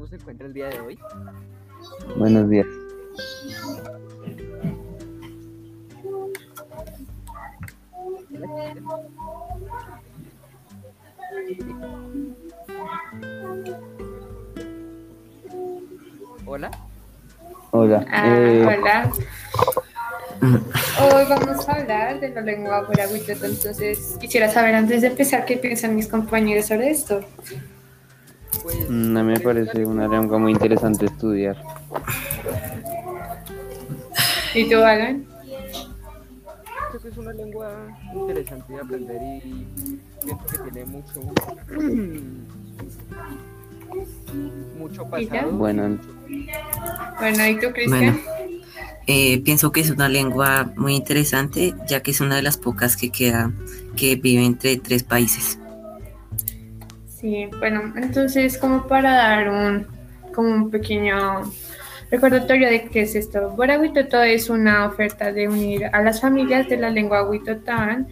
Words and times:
¿cómo 0.00 0.08
se 0.08 0.16
encuentra 0.16 0.46
el 0.46 0.54
día 0.54 0.68
de 0.70 0.80
hoy? 0.80 0.98
Buenos 2.16 2.48
días. 2.48 2.66
Hola. 16.46 16.70
Hola. 17.72 18.06
Ah, 18.10 18.24
Eh, 18.26 18.66
hola. 18.66 19.12
Hoy 20.40 21.24
vamos 21.28 21.68
a 21.68 21.72
hablar 21.72 22.20
de 22.20 22.30
la 22.30 22.40
lengua 22.40 22.84
guaraguitota, 22.84 23.44
entonces 23.44 24.16
quisiera 24.18 24.48
saber 24.48 24.74
antes 24.76 25.02
de 25.02 25.08
empezar 25.08 25.44
qué 25.44 25.58
piensan 25.58 25.94
mis 25.94 26.08
compañeros 26.08 26.64
sobre 26.68 26.88
esto. 26.88 27.20
Pues, 28.62 28.90
mm, 28.90 29.16
a 29.16 29.22
mí 29.22 29.32
me 29.32 29.40
parece 29.40 29.84
una 29.84 30.08
lengua 30.08 30.38
muy 30.38 30.52
interesante 30.52 31.06
estudiar. 31.06 31.56
¿Y 34.54 34.68
tú, 34.68 34.76
Alan? 34.78 35.26
creo 36.90 37.02
que 37.02 37.08
es 37.08 37.18
una 37.18 37.32
lengua 37.32 37.70
interesante 38.12 38.72
de 38.72 38.80
aprender 38.80 39.22
y 39.22 39.66
pienso 40.24 40.46
que 40.46 40.70
tiene 40.70 40.84
mucho 40.86 41.20
mucho 44.76 45.08
pasado. 45.08 45.52
Bueno, 45.52 45.98
Bueno, 47.18 47.46
¿y 47.46 47.60
tú, 47.60 47.72
Cristian? 47.72 47.88
Bueno, 47.88 48.18
eh, 49.06 49.40
pienso 49.42 49.72
que 49.72 49.80
es 49.80 49.90
una 49.90 50.08
lengua 50.08 50.72
muy 50.76 50.94
interesante, 50.94 51.74
ya 51.88 52.02
que 52.02 52.10
es 52.10 52.20
una 52.20 52.36
de 52.36 52.42
las 52.42 52.56
pocas 52.56 52.96
que 52.96 53.10
queda 53.10 53.52
que 53.96 54.16
vive 54.16 54.44
entre 54.44 54.76
tres 54.76 55.02
países. 55.02 55.58
Sí, 57.20 57.48
bueno, 57.58 57.92
entonces 57.96 58.56
como 58.56 58.86
para 58.86 59.12
dar 59.12 59.50
un, 59.50 59.86
como 60.34 60.48
un 60.48 60.70
pequeño 60.70 61.42
recordatorio 62.10 62.68
de 62.68 62.84
qué 62.84 63.02
es 63.02 63.14
esto. 63.14 63.50
Bora 63.50 63.78
es 64.26 64.48
una 64.48 64.86
oferta 64.86 65.30
de 65.30 65.46
unir 65.46 65.84
a 65.92 66.02
las 66.02 66.20
familias 66.20 66.68
de 66.68 66.78
la 66.78 66.88
lengua 66.88 67.28
huitotán 67.28 68.08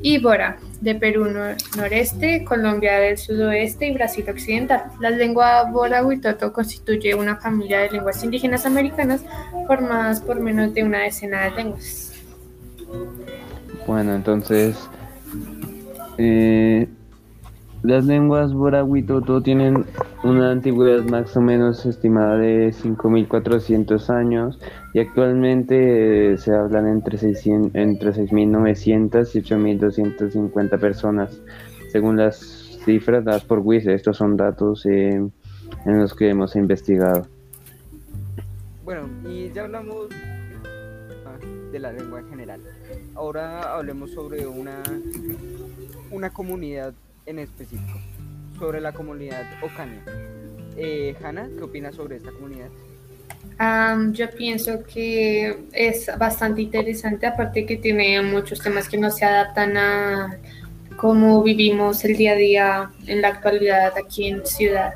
y 0.00 0.18
Bora, 0.18 0.58
de 0.80 0.94
Perú 0.94 1.26
nor- 1.26 1.56
noreste, 1.76 2.44
Colombia 2.44 2.98
del 3.00 3.18
sudoeste 3.18 3.88
y 3.88 3.92
Brasil 3.94 4.24
occidental. 4.28 4.84
La 5.00 5.10
lengua 5.10 5.64
Bora 5.64 6.04
Huitoto 6.04 6.52
constituye 6.52 7.14
una 7.14 7.36
familia 7.36 7.80
de 7.80 7.90
lenguas 7.90 8.22
indígenas 8.22 8.64
americanas 8.64 9.24
formadas 9.66 10.20
por 10.20 10.40
menos 10.40 10.72
de 10.72 10.84
una 10.84 11.00
decena 11.00 11.44
de 11.44 11.50
lenguas. 11.50 12.12
bueno, 13.86 14.14
entonces 14.14 14.76
eh, 16.16 16.88
las 17.82 18.04
lenguas 18.04 18.52
borahuitoto 18.52 19.42
tienen 19.42 19.84
una 20.22 20.52
antigüedad 20.52 21.02
más 21.04 21.36
o 21.36 21.40
menos 21.40 21.84
estimada 21.84 22.36
de 22.36 22.72
5.400 22.72 24.08
años 24.10 24.60
y 24.94 25.00
actualmente 25.00 26.32
eh, 26.32 26.38
se 26.38 26.54
hablan 26.54 26.86
entre 26.86 27.18
600 27.18 27.74
entre 27.74 28.12
6.900 28.12 29.34
y 29.34 29.42
8.250 29.42 30.78
personas, 30.78 31.40
según 31.90 32.18
las 32.18 32.36
cifras 32.84 33.24
dadas 33.24 33.44
por 33.44 33.58
WISE. 33.58 33.94
Estos 33.94 34.16
son 34.16 34.36
datos 34.36 34.86
eh, 34.86 35.14
en 35.86 35.98
los 35.98 36.14
que 36.14 36.28
hemos 36.28 36.54
investigado. 36.54 37.26
Bueno, 38.84 39.08
y 39.28 39.50
ya 39.50 39.62
hablamos 39.62 40.08
ah, 41.26 41.38
de 41.72 41.78
la 41.80 41.92
lengua 41.92 42.20
en 42.20 42.28
general. 42.28 42.60
Ahora 43.16 43.74
hablemos 43.74 44.12
sobre 44.12 44.46
una, 44.46 44.82
una 46.12 46.30
comunidad 46.30 46.94
en 47.26 47.38
específico, 47.38 48.00
sobre 48.58 48.80
la 48.80 48.92
comunidad 48.92 49.44
Ocania. 49.62 50.02
Eh, 50.76 51.14
Hanna, 51.22 51.48
¿qué 51.56 51.62
opinas 51.62 51.94
sobre 51.94 52.16
esta 52.16 52.30
comunidad? 52.32 52.68
Yo 54.12 54.30
pienso 54.30 54.82
que 54.84 55.66
es 55.72 56.10
bastante 56.18 56.62
interesante, 56.62 57.26
aparte 57.26 57.66
que 57.66 57.76
tiene 57.76 58.20
muchos 58.22 58.60
temas 58.60 58.88
que 58.88 58.98
no 58.98 59.10
se 59.10 59.24
adaptan 59.24 59.76
a 59.76 60.38
cómo 60.96 61.42
vivimos 61.42 62.04
el 62.04 62.16
día 62.16 62.32
a 62.32 62.36
día 62.36 62.90
en 63.06 63.20
la 63.20 63.28
actualidad 63.28 63.92
aquí 63.96 64.28
en 64.28 64.44
Ciudad. 64.46 64.94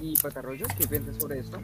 ¿Y 0.00 0.14
Patarroyo, 0.16 0.66
qué 0.78 0.86
piensas 0.88 1.16
sobre 1.16 1.38
esto? 1.38 1.60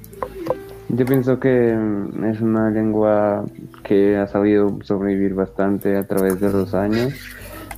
Yo 0.88 1.04
pienso 1.04 1.40
que 1.40 1.70
es 1.70 2.40
una 2.40 2.70
lengua 2.70 3.44
que 3.82 4.16
ha 4.16 4.26
sabido 4.26 4.78
sobrevivir 4.82 5.34
bastante 5.34 5.96
a 5.96 6.06
través 6.06 6.40
de 6.40 6.50
los 6.52 6.74
años, 6.74 7.14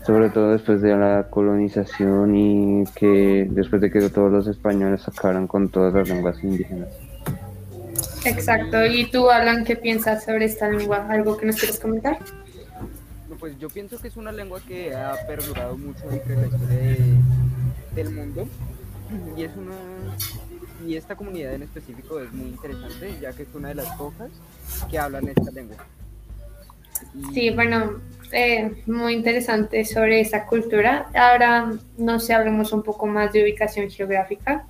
sobre 0.07 0.31
todo 0.31 0.53
después 0.53 0.81
de 0.83 0.97
la 0.97 1.29
colonización 1.31 2.35
y 2.37 2.85
que 2.95 3.47
después 3.51 3.81
de 3.83 3.91
que 3.91 4.09
todos 4.11 4.33
los 4.33 4.47
españoles 4.49 5.07
acabaron 5.07 5.47
con 5.47 5.69
todas 5.69 5.95
las 5.95 6.09
lenguas 6.09 6.43
indígenas. 6.43 6.89
Exacto. 8.25 8.85
¿Y 8.87 9.11
tú, 9.11 9.31
Alan, 9.31 9.65
qué 9.65 9.77
piensas 9.77 10.25
sobre 10.25 10.45
esta 10.47 10.69
lengua? 10.69 11.07
¿Algo 11.09 11.37
que 11.37 11.47
nos 11.47 11.57
quieres 11.57 11.79
comentar? 11.81 12.19
Pues 13.39 13.59
yo 13.59 13.71
pienso 13.71 13.99
que 13.99 14.09
es 14.09 14.17
una 14.19 14.33
lengua 14.33 14.61
que 14.67 14.95
ha 14.95 15.15
perdurado 15.27 15.79
mucho 15.79 16.03
entre 16.11 16.37
la 16.37 16.47
historia 16.47 16.77
de- 16.77 17.15
del 17.95 18.11
mundo 18.11 18.47
y 19.37 19.45
es 19.45 19.51
una 19.57 19.75
y 20.87 20.97
esta 20.97 21.15
comunidad 21.15 21.55
en 21.55 21.63
específico 21.63 22.21
es 22.21 22.33
muy 22.33 22.49
interesante 22.49 23.17
ya 23.21 23.33
que 23.33 23.43
es 23.45 23.49
una 23.55 23.69
de 23.69 23.75
las 23.77 23.89
pocas 23.97 24.31
que 24.91 24.99
hablan 24.99 25.29
esta 25.29 25.51
lengua. 25.51 25.77
Y- 27.15 27.35
Sí, 27.35 27.51
bueno, 27.51 28.01
eh, 28.33 28.83
muy 28.87 29.15
interesante 29.15 29.85
sobre 29.85 30.21
esta 30.21 30.47
cultura. 30.47 31.09
Ahora, 31.15 31.73
no 31.97 32.21
sé, 32.21 32.35
hablemos 32.35 32.73
un 32.73 32.83
poco 32.83 33.07
más 33.07 33.33
de 33.33 33.43
ubicación 33.43 33.91
geográfica. 33.91 34.67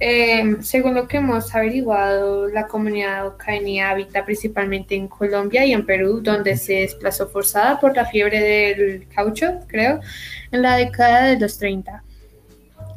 Eh, 0.00 0.56
según 0.62 0.94
lo 0.94 1.06
que 1.06 1.18
hemos 1.18 1.54
averiguado, 1.54 2.48
la 2.48 2.66
comunidad 2.66 3.26
ocaña 3.28 3.90
habita 3.90 4.24
principalmente 4.24 4.96
en 4.96 5.06
Colombia 5.06 5.64
y 5.64 5.72
en 5.72 5.86
Perú, 5.86 6.20
donde 6.20 6.56
se 6.56 6.72
desplazó 6.80 7.28
forzada 7.28 7.78
por 7.78 7.94
la 7.96 8.04
fiebre 8.04 8.40
del 8.40 9.06
caucho, 9.08 9.60
creo, 9.68 10.00
en 10.50 10.62
la 10.62 10.76
década 10.76 11.26
de 11.26 11.38
los 11.38 11.56
30, 11.56 12.02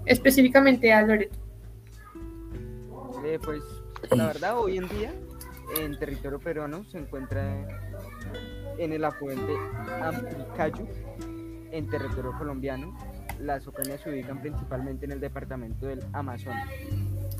específicamente 0.08 0.92
a 0.92 1.04
Loreto. 1.04 1.38
Eh, 3.32 3.40
pues 3.42 3.64
la 4.14 4.28
verdad 4.28 4.60
hoy 4.60 4.78
en 4.78 4.90
día 4.90 5.14
en 5.80 5.98
territorio 5.98 6.38
peruano 6.38 6.84
se 6.84 6.98
encuentra 6.98 7.42
en 8.78 8.92
el 8.92 9.06
afluente 9.06 9.54
Amplicayo, 10.04 10.86
en 11.72 11.88
territorio 11.88 12.34
colombiano. 12.38 12.94
Las 13.40 13.66
ocañas 13.68 14.02
se 14.02 14.10
ubican 14.10 14.42
principalmente 14.42 15.06
en 15.06 15.14
el 15.14 15.22
departamento 15.22 15.86
del 15.86 16.04
Amazonas, 16.12 16.68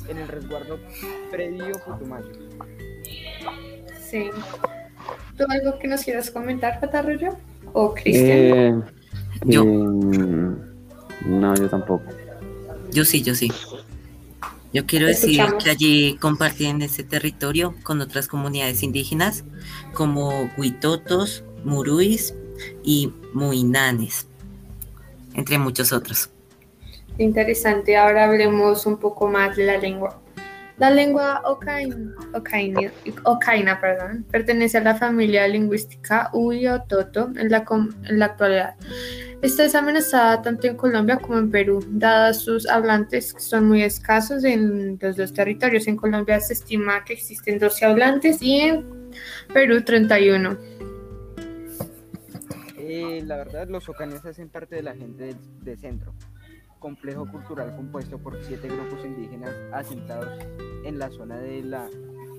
en 0.08 0.18
el 0.18 0.30
resguardo 0.30 0.80
Predio 1.30 1.78
Putumayo. 1.86 2.32
Sí. 4.00 4.30
¿Tú 5.38 5.44
algo 5.50 5.78
que 5.78 5.90
nos 5.90 6.06
quieras 6.06 6.32
comentar, 6.32 6.80
Patarroyo? 6.80 7.36
¿O 7.74 7.94
Cristian? 7.94 8.30
Eh, 8.30 8.82
Yo. 9.44 9.64
eh, 9.64 10.56
no, 11.26 11.56
yo 11.56 11.70
tampoco. 11.70 12.06
Yo 12.92 13.04
sí, 13.04 13.22
yo 13.22 13.36
sí. 13.36 13.52
Yo 14.74 14.86
quiero 14.86 15.08
decir 15.08 15.42
que 15.62 15.70
allí 15.70 16.18
comparten 16.22 16.82
este 16.82 17.04
territorio 17.04 17.76
con 17.84 18.00
otras 18.00 18.28
comunidades 18.28 18.84
indígenas 18.84 19.44
como 19.94 20.50
Huitotos, 20.58 21.44
Muruis 21.66 22.34
y 22.84 23.12
Muinanes, 23.34 24.28
entre 25.34 25.58
muchos 25.58 25.92
otros. 25.92 26.30
Interesante, 27.18 27.98
ahora 27.98 28.26
hablemos 28.26 28.86
un 28.86 28.98
poco 28.98 29.28
más 29.28 29.58
de 29.58 29.66
la 29.66 29.78
lengua. 29.78 30.22
La 30.78 30.90
lengua 30.90 31.44
ocain- 31.46 32.16
ocaina, 32.34 32.92
ocaina, 33.24 33.80
perdón, 33.80 34.26
pertenece 34.32 34.78
a 34.78 34.82
la 34.82 34.96
familia 34.96 35.48
lingüística 35.48 36.32
Uyo-Toto 36.34 37.30
en 37.36 37.52
la, 37.52 37.66
en 38.10 38.20
la 38.20 38.26
actualidad. 38.26 38.76
Esta 39.42 39.66
es 39.66 39.74
amenazada 39.74 40.42
tanto 40.44 40.68
en 40.68 40.78
Colombia 40.78 41.18
como 41.18 41.40
en 41.40 41.50
Perú, 41.50 41.84
dadas 41.90 42.42
sus 42.42 42.68
hablantes 42.70 43.34
que 43.34 43.40
son 43.42 43.68
muy 43.68 43.82
escasos 43.82 44.44
en 44.44 45.00
los 45.02 45.18
dos 45.18 45.34
territorios. 45.34 45.88
En 45.88 45.96
Colombia 45.98 46.40
se 46.40 46.54
estima 46.54 47.04
que 47.04 47.14
existen 47.14 47.58
12 47.58 47.86
hablantes 47.86 48.40
y 48.42 48.60
en 48.60 48.86
Perú 49.52 49.82
31. 49.84 50.58
Eh, 52.78 53.24
la 53.26 53.38
verdad, 53.38 53.68
los 53.68 53.90
ocanes 53.90 54.24
hacen 54.26 54.50
parte 54.50 54.76
de 54.76 54.84
la 54.84 54.94
gente 54.96 55.24
del- 55.26 55.64
de 55.64 55.76
centro, 55.76 56.14
complejo 56.78 57.26
cultural 57.32 57.76
compuesto 57.76 58.20
por 58.20 58.38
siete 58.44 58.68
grupos 58.68 59.04
indígenas 59.06 59.56
asentados 59.74 60.30
en 60.86 61.00
la 61.00 61.10
zona 61.10 61.38
de 61.40 61.64
la 61.64 61.88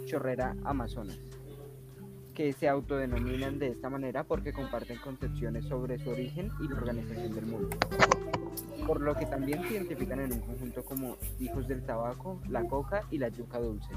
chorrera 0.04 0.54
Amazonas, 0.64 1.18
que 2.42 2.52
se 2.52 2.68
autodenominan 2.68 3.60
de 3.60 3.68
esta 3.68 3.88
manera 3.88 4.24
porque 4.24 4.52
comparten 4.52 4.98
concepciones 4.98 5.64
sobre 5.66 5.96
su 6.00 6.10
origen 6.10 6.50
y 6.60 6.66
la 6.66 6.74
organización 6.74 7.32
del 7.32 7.46
mundo, 7.46 7.76
por 8.84 9.00
lo 9.00 9.14
que 9.14 9.26
también 9.26 9.62
se 9.62 9.74
identifican 9.74 10.18
en 10.18 10.32
un 10.32 10.40
conjunto 10.40 10.84
como 10.84 11.18
hijos 11.38 11.68
del 11.68 11.84
tabaco, 11.84 12.42
la 12.48 12.64
coca 12.64 13.04
y 13.12 13.18
la 13.18 13.28
yuca 13.28 13.60
dulce. 13.60 13.88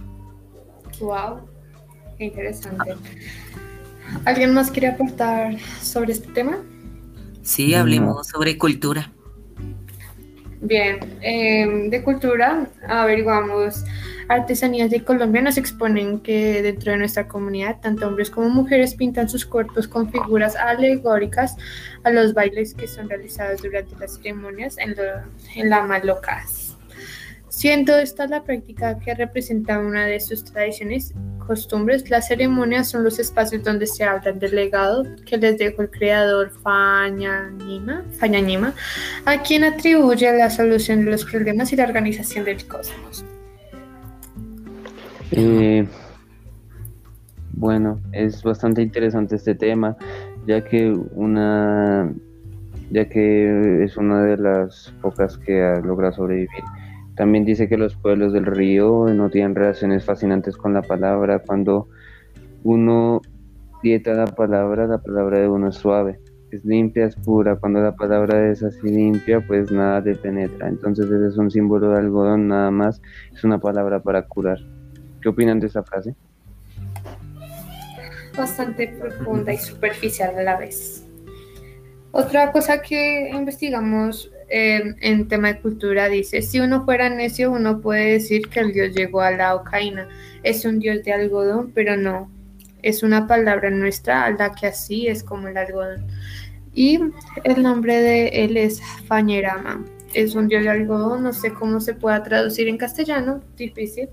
Wow, 1.00 1.40
qué 2.20 2.26
interesante. 2.26 2.94
¿Alguien 4.26 4.54
más 4.54 4.70
quiere 4.70 4.90
aportar 4.90 5.60
sobre 5.82 6.12
este 6.12 6.32
tema? 6.34 6.64
Sí, 7.42 7.74
hablemos 7.74 8.28
sobre 8.28 8.60
cultura. 8.60 9.12
Bien, 10.62 11.00
em, 11.22 11.90
de 11.90 12.04
cultura 12.04 12.70
averiguamos 12.88 13.84
artesanías 14.28 14.90
de 14.90 15.04
Colombia. 15.04 15.42
Nos 15.42 15.58
exponen 15.58 16.20
que 16.20 16.62
dentro 16.62 16.92
de 16.92 16.98
nuestra 16.98 17.28
comunidad, 17.28 17.80
tanto 17.82 18.08
hombres 18.08 18.30
como 18.30 18.50
mujeres 18.50 18.96
pintan 18.96 19.30
sus 19.30 19.46
cuerpos 19.46 19.88
con 19.88 20.12
figuras 20.12 20.56
alegóricas 20.56 21.56
a 22.04 22.10
los 22.12 22.34
bailes 22.34 22.74
que 22.74 22.88
son 22.88 23.10
realizados 23.10 23.62
durante 23.62 23.96
las 23.98 24.18
ceremonias 24.18 24.78
en, 24.78 24.96
la 25.70 25.84
malocas. 25.84 26.76
Siendo 27.50 27.98
esta 27.98 28.28
la 28.28 28.44
práctica 28.44 29.00
que 29.00 29.14
representa 29.16 29.80
una 29.80 30.06
de 30.06 30.20
sus 30.20 30.44
tradiciones 30.44 31.14
costumbres, 31.48 32.10
las 32.10 32.28
ceremonias 32.28 32.90
son 32.90 33.06
los 33.06 33.18
espacios 33.18 33.64
donde 33.64 33.88
se 33.88 34.04
habla 34.04 34.34
del 34.34 34.56
legado 34.56 35.06
que 35.26 35.38
les 35.38 35.58
dejó 35.58 35.84
el 35.84 35.90
creador 35.90 36.52
Fañanima, 36.62 38.04
a 39.26 39.42
quien 39.42 39.64
atribuye 39.64 40.38
la 40.38 40.50
solución 40.50 41.06
de 41.06 41.12
los 41.12 41.24
problemas 41.24 41.72
y 41.72 41.78
la 41.78 41.86
organización 41.86 42.44
del 42.44 42.68
cosmos. 42.68 43.24
Eh, 45.32 45.88
bueno, 47.54 48.00
es 48.12 48.44
bastante 48.44 48.82
interesante 48.82 49.36
este 49.36 49.56
tema, 49.56 49.98
ya 50.46 50.64
que 50.64 50.92
una 50.92 52.14
ya 52.92 53.10
que 53.10 53.84
es 53.84 53.98
una 53.98 54.24
de 54.24 54.38
las 54.38 54.94
pocas 55.02 55.38
que 55.38 55.64
ha 55.64 55.80
logrado 55.80 56.14
sobrevivir 56.14 56.64
también 57.16 57.46
dice 57.46 57.70
que 57.70 57.78
los 57.78 57.96
pueblos 57.96 58.34
del 58.34 58.46
río 58.46 59.06
no 59.14 59.30
tienen 59.30 59.56
relaciones 59.56 60.04
fascinantes 60.04 60.58
con 60.58 60.74
la 60.74 60.82
palabra. 60.82 61.40
Cuando 61.40 61.88
uno 62.64 63.22
dieta 63.82 64.14
la 64.14 64.28
palabra, 64.28 64.86
la 64.86 64.98
palabra 64.98 65.40
de 65.40 65.48
uno 65.48 65.70
es 65.70 65.76
suave, 65.76 66.20
es 66.52 66.66
limpia, 66.66 67.06
es 67.06 67.16
pura. 67.16 67.56
Cuando 67.56 67.80
la 67.80 67.96
palabra 67.96 68.52
es 68.52 68.64
así 68.64 68.90
limpia, 68.90 69.40
pues 69.48 69.72
nada 69.72 70.02
le 70.02 70.16
penetra. 70.16 70.68
Entonces 70.68 71.06
ese 71.06 71.28
es 71.28 71.38
un 71.38 71.50
símbolo 71.50 71.92
de 71.92 72.00
algodón, 72.00 72.50
nada 72.50 72.70
más. 72.70 73.02
Es 73.34 73.46
una 73.46 73.60
palabra 73.60 74.02
para 74.02 74.24
curar. 74.28 74.60
¿Qué 75.26 75.30
opinan 75.30 75.60
de 75.60 75.66
esa 75.66 75.82
frase? 75.82 76.14
Bastante 78.38 78.90
profunda 78.90 79.52
y 79.52 79.58
superficial 79.58 80.38
a 80.38 80.44
la 80.44 80.56
vez. 80.56 81.04
Otra 82.12 82.52
cosa 82.52 82.80
que 82.80 83.32
investigamos 83.34 84.30
Em, 84.48 84.96
en 85.02 85.28
tema 85.28 85.54
de 85.54 85.60
cultura 85.60 86.08
dice, 86.08 86.44
si 86.44 86.60
uno 86.60 86.86
fuera 86.86 87.10
necio, 87.10 87.52
uno 87.52 87.82
puede 87.82 88.12
decir 88.14 88.48
que 88.50 88.60
el 88.60 88.74
dios 88.74 88.94
llegó 88.96 89.22
a 89.22 89.32
la 89.32 89.56
ocaína. 89.56 90.08
Es 90.44 90.66
un 90.66 90.80
dios 90.80 91.04
de 91.04 91.14
algodón, 91.14 91.72
pero 91.74 91.98
no. 91.98 92.30
Es 92.84 93.02
una 93.02 93.26
palabra 93.28 93.72
nuestra 93.72 94.30
la 94.30 94.54
que 94.54 94.68
así 94.68 95.08
es 95.08 95.24
como 95.24 95.48
el 95.48 95.58
algodón. 95.58 96.06
Y 96.74 97.00
el 97.44 97.64
nombre 97.64 98.00
de 98.00 98.28
él 98.46 98.58
es 98.58 98.82
Fañerama. 99.08 99.84
Es 100.14 100.36
un 100.36 100.48
dios 100.48 100.64
de 100.64 100.70
algodón, 100.70 101.24
no 101.24 101.34
sé 101.34 101.52
cómo 101.52 101.80
se 101.80 101.96
pueda 101.96 102.22
traducir 102.22 102.68
en 102.68 102.78
castellano, 102.78 103.42
difícil. 103.58 104.10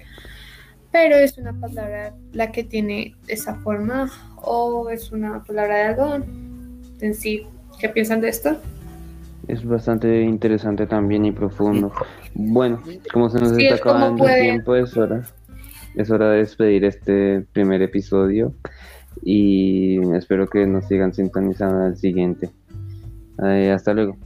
Pero 0.93 1.17
es 1.17 1.39
una 1.39 1.59
palabra 1.59 2.15
la 2.33 2.53
que 2.53 2.65
tiene 2.65 3.17
esa 3.27 3.55
forma 3.57 4.11
o 4.37 4.91
es 4.91 5.11
una 5.11 5.43
palabra 5.43 5.77
de 5.77 5.83
algodón 5.85 6.83
en 7.01 7.15
sí. 7.15 7.47
¿Qué 7.81 7.89
piensan 7.89 8.21
de 8.21 8.29
esto? 8.29 8.61
es 9.49 9.65
bastante 9.65 10.23
interesante 10.23 10.87
también 10.87 11.25
y 11.25 11.33
profundo. 11.33 11.93
Bueno, 12.35 12.83
como 13.13 13.29
se 13.29 13.41
nos 13.41 13.53
está 13.53 13.75
acabando 13.75 14.27
el 14.27 14.41
tiempo, 14.41 14.75
es 14.75 14.97
hora, 14.97 15.23
es 15.95 16.11
hora 16.11 16.31
de 16.31 16.39
despedir 16.39 16.85
este 16.85 17.45
primer 17.53 17.83
episodio 17.83 18.55
y 19.23 19.99
espero 20.15 20.49
que 20.49 20.67
nos 20.67 20.87
sigan 20.87 21.13
sintonizando 21.13 21.85
al 21.85 21.97
siguiente. 21.97 22.51
hasta 23.39 23.95
luego. 23.95 24.17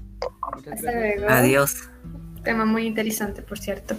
Hasta 0.71 0.93
luego. 0.93 1.27
Adiós. 1.29 1.89
Tema 2.45 2.65
muy 2.65 2.87
interesante, 2.87 3.43
por 3.43 3.59
cierto. 3.59 3.97